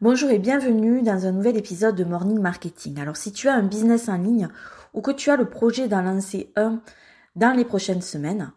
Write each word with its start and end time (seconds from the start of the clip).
Bonjour 0.00 0.30
et 0.30 0.38
bienvenue 0.38 1.02
dans 1.02 1.26
un 1.26 1.32
nouvel 1.32 1.56
épisode 1.56 1.96
de 1.96 2.04
Morning 2.04 2.38
Marketing. 2.38 3.00
Alors 3.00 3.16
si 3.16 3.32
tu 3.32 3.48
as 3.48 3.54
un 3.54 3.64
business 3.64 4.08
en 4.08 4.16
ligne 4.16 4.48
ou 4.94 5.00
que 5.00 5.10
tu 5.10 5.28
as 5.28 5.36
le 5.36 5.50
projet 5.50 5.88
d'en 5.88 6.02
lancer 6.02 6.52
un 6.54 6.80
dans 7.34 7.50
les 7.50 7.64
prochaines 7.64 8.00
semaines, 8.00 8.52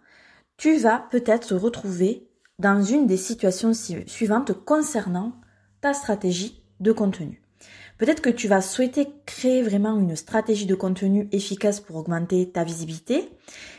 tu 0.57 0.77
vas 0.77 1.07
peut-être 1.09 1.47
te 1.47 1.53
retrouver 1.55 2.29
dans 2.59 2.83
une 2.83 3.07
des 3.07 3.17
situations 3.17 3.73
suivantes 3.73 4.53
concernant 4.65 5.33
ta 5.81 5.95
stratégie 5.95 6.63
de 6.79 6.91
contenu. 6.91 7.40
Peut-être 8.01 8.21
que 8.21 8.31
tu 8.31 8.47
vas 8.47 8.61
souhaiter 8.61 9.09
créer 9.27 9.61
vraiment 9.61 9.95
une 9.95 10.15
stratégie 10.15 10.65
de 10.65 10.73
contenu 10.73 11.29
efficace 11.31 11.79
pour 11.79 11.97
augmenter 11.97 12.49
ta 12.49 12.63
visibilité, 12.63 13.29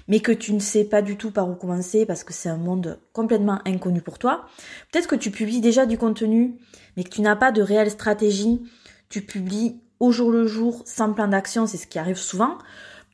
mais 0.07 0.21
que 0.21 0.31
tu 0.31 0.53
ne 0.53 0.61
sais 0.61 0.85
pas 0.85 1.03
du 1.03 1.17
tout 1.17 1.33
par 1.33 1.51
où 1.51 1.57
commencer 1.57 2.07
parce 2.07 2.23
que 2.23 2.33
c'est 2.33 2.49
un 2.49 2.57
monde 2.57 3.01
complètement 3.13 3.59
inconnu 3.65 4.01
pour 4.01 4.21
toi. 4.21 4.45
Peut-être 4.93 5.09
que 5.09 5.17
tu 5.17 5.33
publies 5.33 5.61
déjà 5.61 5.87
du 5.87 5.99
contenu, 5.99 6.55
mais 6.97 7.03
que 7.03 7.09
tu 7.09 7.21
n'as 7.21 7.35
pas 7.35 7.51
de 7.51 7.63
réelle 7.63 7.91
stratégie. 7.91 8.63
Tu 9.09 9.23
publies 9.23 9.81
au 9.99 10.13
jour 10.13 10.31
le 10.31 10.47
jour 10.47 10.85
sans 10.87 11.13
plan 11.13 11.27
d'action, 11.27 11.67
c'est 11.67 11.77
ce 11.77 11.89
qui 11.89 11.99
arrive 11.99 12.15
souvent. 12.15 12.59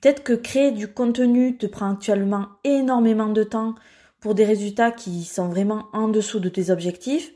Peut-être 0.02 0.22
que 0.22 0.34
créer 0.34 0.72
du 0.72 0.88
contenu 0.88 1.56
te 1.56 1.64
prend 1.64 1.90
actuellement 1.90 2.48
énormément 2.64 3.28
de 3.28 3.44
temps 3.44 3.76
pour 4.20 4.34
des 4.34 4.44
résultats 4.44 4.90
qui 4.90 5.24
sont 5.24 5.48
vraiment 5.48 5.86
en 5.94 6.08
dessous 6.08 6.38
de 6.38 6.50
tes 6.50 6.68
objectifs. 6.68 7.32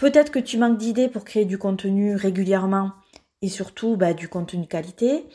Peut-être 0.00 0.32
que 0.32 0.38
tu 0.38 0.56
manques 0.56 0.78
d'idées 0.78 1.08
pour 1.08 1.24
créer 1.24 1.44
du 1.44 1.58
contenu 1.58 2.14
régulièrement 2.14 2.92
et 3.42 3.50
surtout 3.50 3.98
bah, 3.98 4.14
du 4.14 4.28
contenu 4.28 4.66
qualité. 4.66 5.26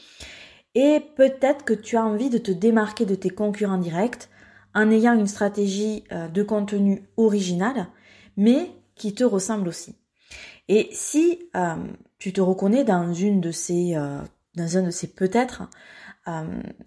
Et 0.73 1.01
peut-être 1.15 1.63
que 1.63 1.73
tu 1.73 1.97
as 1.97 2.03
envie 2.03 2.31
de 2.31 2.39
te 2.39 2.51
démarquer 2.51 3.05
de 3.05 3.13
tes 3.13 3.29
concurrents 3.29 3.77
directs 3.77 4.27
en 4.73 4.89
ayant 4.89 5.13
une 5.13 5.27
stratégie 5.27 6.03
euh, 6.11 6.27
de 6.27 6.41
contenu 6.41 7.03
originale, 7.15 7.87
mais 8.37 8.71
qui 8.95 9.13
te 9.13 9.23
ressemble 9.23 9.67
aussi. 9.67 9.95
Et 10.67 10.89
si 10.91 11.47
euh, 11.55 11.75
tu 12.17 12.33
te 12.33 12.41
reconnais 12.41 12.83
dans 12.83 13.13
une 13.13 13.41
de 13.41 13.51
ces, 13.51 13.95
euh, 13.95 14.19
dans 14.55 14.77
un 14.77 14.81
de 14.81 14.91
ces 14.91 15.07
peut-être, 15.07 15.69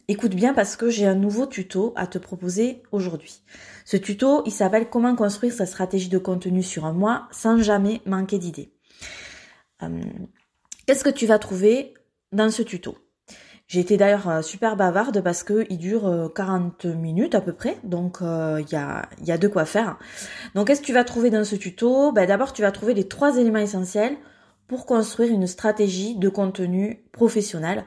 écoute 0.09 0.35
bien 0.35 0.55
parce 0.55 0.77
que 0.77 0.91
j'ai 0.91 1.07
un 1.07 1.15
nouveau 1.15 1.47
tuto 1.47 1.93
à 1.97 2.07
te 2.07 2.19
proposer 2.19 2.83
aujourd'hui. 2.93 3.43
Ce 3.85 3.97
tuto, 3.97 4.43
il 4.47 4.53
s'appelle 4.53 4.89
Comment 4.91 5.15
construire 5.15 5.53
sa 5.53 5.67
stratégie 5.67 6.09
de 6.09 6.19
contenu 6.19 6.63
sur 6.63 6.85
un 6.85 6.93
mois 6.93 7.29
sans 7.31 7.59
jamais 7.59 8.01
manquer 8.05 8.39
d'idées. 8.39 8.73
Qu'est-ce 10.87 11.05
que 11.05 11.11
tu 11.11 11.27
vas 11.27 11.39
trouver 11.39 11.95
dans 12.33 12.51
ce 12.51 12.63
tuto? 12.63 12.97
J'ai 13.69 13.81
été 13.81 13.99
d'ailleurs 13.99 14.29
euh, 14.31 14.41
super 14.41 14.77
bavarde 14.77 15.21
parce 15.23 15.43
qu'il 15.43 15.77
dure 15.77 16.33
40 16.35 16.87
euh, 16.87 16.95
minutes 16.95 17.35
à 17.35 17.43
peu 17.43 17.53
près, 17.53 17.77
donc 17.85 18.23
euh, 18.23 18.63
il 18.67 18.73
y, 18.73 18.77
a, 18.77 19.07
y, 19.23 19.31
a, 19.31 19.37
de 19.37 19.47
quoi 19.47 19.67
faire. 19.67 19.99
Donc 20.55 20.67
qu'est-ce 20.67 20.81
que 20.81 20.87
tu 20.87 20.95
vas 20.95 21.05
trouver 21.05 21.29
dans 21.29 21.45
ce 21.45 21.55
tuto? 21.55 22.11
Ben, 22.13 22.27
D'abord 22.27 22.55
tu 22.55 22.63
vas 22.63 22.73
trouver 22.73 22.95
les 22.95 23.07
trois 23.07 23.37
éléments 23.37 23.59
essentiels 23.59 24.17
pour 24.69 24.87
construire 24.87 25.31
une 25.31 25.47
stratégie 25.47 26.17
de 26.17 26.31
contenu 26.31 27.05
professionnel. 27.13 27.85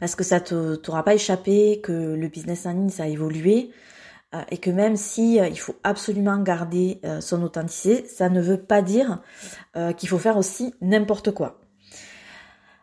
Parce 0.00 0.14
que 0.14 0.24
ça 0.24 0.38
ne 0.38 0.76
t'aura 0.76 1.04
pas 1.04 1.14
échappé 1.14 1.80
que 1.82 1.92
le 1.92 2.28
business 2.28 2.66
en 2.66 2.72
ligne 2.72 2.88
ça 2.88 3.04
a 3.04 3.08
évolué 3.08 3.70
et 4.50 4.58
que 4.58 4.70
même 4.70 4.96
si 4.96 5.36
il 5.36 5.58
faut 5.58 5.74
absolument 5.82 6.38
garder 6.38 7.00
son 7.20 7.42
authenticité, 7.42 8.06
ça 8.06 8.28
ne 8.28 8.40
veut 8.40 8.60
pas 8.60 8.82
dire 8.82 9.22
qu'il 9.96 10.08
faut 10.08 10.18
faire 10.18 10.36
aussi 10.36 10.74
n'importe 10.82 11.32
quoi. 11.32 11.60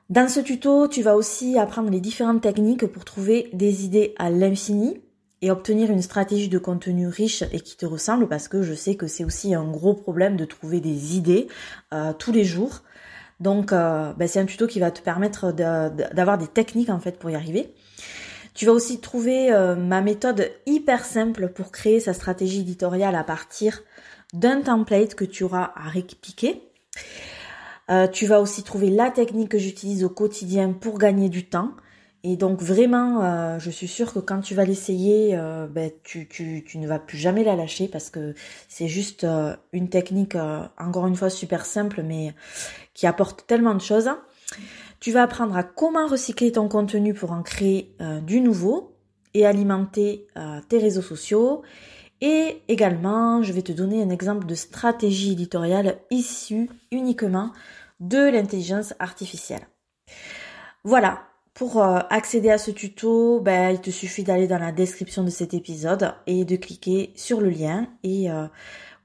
Dans 0.10 0.30
ce 0.30 0.40
tuto, 0.40 0.88
tu 0.88 1.02
vas 1.02 1.16
aussi 1.16 1.58
apprendre 1.58 1.90
les 1.90 2.00
différentes 2.00 2.42
techniques 2.42 2.86
pour 2.86 3.06
trouver 3.06 3.50
des 3.54 3.86
idées 3.86 4.14
à 4.20 4.30
l'infini 4.30 5.02
et 5.42 5.50
obtenir 5.50 5.90
une 5.90 6.04
stratégie 6.04 6.48
de 6.48 6.60
contenu 6.60 7.08
riche 7.08 7.44
et 7.52 7.60
qui 7.60 7.76
te 7.76 7.88
ressemble 7.88 8.28
parce 8.28 8.48
que 8.48 8.62
je 8.62 8.76
sais 8.76 8.96
que 8.96 9.08
c'est 9.08 9.24
aussi 9.24 9.56
un 9.56 9.64
gros 9.64 9.96
problème 9.96 10.38
de 10.38 10.46
trouver 10.46 10.80
des 10.80 11.18
idées 11.18 11.48
euh, 11.92 12.14
tous 12.14 12.32
les 12.32 12.44
jours. 12.44 12.84
Donc 13.40 13.74
euh, 13.74 14.14
ben, 14.14 14.28
c'est 14.28 14.40
un 14.40 14.46
tuto 14.46 14.68
qui 14.68 14.80
va 14.80 14.92
te 14.92 15.02
permettre 15.02 15.52
d'avoir 15.52 16.38
des 16.38 16.48
techniques 16.48 16.90
en 16.90 17.00
fait 17.00 17.20
pour 17.20 17.30
y 17.30 17.36
arriver. 17.36 17.74
Tu 18.54 18.66
vas 18.66 18.72
aussi 18.72 19.02
trouver 19.02 19.52
euh, 19.52 19.76
ma 19.76 20.02
méthode 20.02 20.50
hyper 20.66 21.04
simple 21.04 21.50
pour 21.50 21.72
créer 21.72 22.00
sa 22.00 22.14
stratégie 22.14 22.62
éditoriale 22.62 23.16
à 23.16 23.24
partir 23.24 23.84
d'un 24.34 24.62
template 24.62 25.16
que 25.16 25.26
tu 25.26 25.44
auras 25.44 25.74
à 25.76 25.90
répliquer. 25.90 26.62
Euh, 27.92 28.08
tu 28.08 28.26
vas 28.26 28.40
aussi 28.40 28.64
trouver 28.64 28.90
la 28.90 29.12
technique 29.12 29.50
que 29.50 29.58
j'utilise 29.58 30.04
au 30.04 30.10
quotidien 30.10 30.72
pour 30.72 30.98
gagner 30.98 31.30
du 31.30 31.48
temps. 31.48 31.72
Et 32.28 32.38
donc 32.38 32.64
vraiment, 32.64 33.24
euh, 33.24 33.60
je 33.60 33.70
suis 33.70 33.88
sûre 33.88 34.12
que 34.12 34.18
quand 34.18 34.42
tu 34.42 34.56
vas 34.56 34.66
l'essayer, 34.66 35.38
euh, 35.38 35.68
ben, 35.68 35.92
tu, 36.02 36.28
ne 36.74 36.88
vas 36.88 36.98
plus 36.98 37.20
jamais 37.20 37.44
la 37.44 37.56
lâcher 37.56 37.88
parce 37.88 38.10
que 38.10 38.34
c'est 38.68 38.88
juste 38.88 39.28
une 39.74 39.90
technique, 39.90 40.36
encore 40.80 41.06
une 41.06 41.16
fois, 41.16 41.30
super 41.30 41.68
simple, 41.68 42.02
mais 42.02 42.34
qui 42.96 43.06
apporte 43.06 43.46
tellement 43.46 43.76
de 43.76 43.82
choses. 43.82 44.10
Tu 45.00 45.12
vas 45.12 45.22
apprendre 45.22 45.56
à 45.56 45.62
comment 45.62 46.08
recycler 46.08 46.52
ton 46.52 46.68
contenu 46.68 47.14
pour 47.14 47.32
en 47.32 47.44
créer 47.44 47.96
du 48.24 48.42
nouveau 48.42 48.96
et 49.36 49.46
alimenter 49.46 50.26
tes 50.68 50.80
réseaux 50.80 51.04
sociaux. 51.04 51.62
Et 52.22 52.64
également, 52.68 53.44
je 53.44 53.54
vais 53.54 53.62
te 53.62 53.72
donner 53.72 54.02
un 54.02 54.10
exemple 54.10 54.48
de 54.48 54.56
stratégie 54.56 55.34
éditoriale 55.34 56.00
issue 56.10 56.72
uniquement 56.92 57.52
de 58.00 58.32
l'intelligence 58.32 58.96
artificielle. 58.98 59.68
Voilà, 60.84 61.22
pour 61.56 61.82
euh, 61.82 62.00
accéder 62.10 62.52
à 62.52 62.58
ce 62.58 62.70
tuto, 62.70 63.40
ben, 63.40 63.72
il 63.72 63.80
te 63.80 63.90
suffit 63.90 64.24
d'aller 64.24 64.46
dans 64.46 64.60
la 64.60 64.74
description 64.74 65.24
de 65.24 65.30
cet 65.30 65.54
épisode 65.54 66.14
et 66.28 66.44
de 66.44 66.58
cliquer 66.58 67.14
sur 67.16 67.40
le 67.40 67.50
lien 67.50 67.88
et 68.04 68.30
euh, 68.30 68.46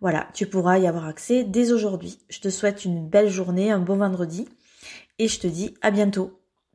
voilà, 0.00 0.27
tu 0.34 0.47
pourras 0.47 0.78
y 0.78 0.88
avoir 0.88 1.06
accès 1.06 1.44
dès 1.44 1.71
aujourd'hui. 1.71 2.19
Je 2.28 2.41
te 2.41 2.50
souhaite 2.50 2.84
une 2.84 3.09
belle 3.09 3.28
journée, 3.28 3.71
un 3.71 3.78
bon 3.78 3.97
vendredi 3.97 4.49
et 5.21 5.28
je 5.28 5.38
te 5.38 5.47
dis 5.47 5.75
à 5.81 5.93
bientôt. 5.93 6.40